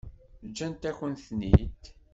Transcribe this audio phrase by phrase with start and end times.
[0.49, 1.81] Ǧǧant-akent-ten-id?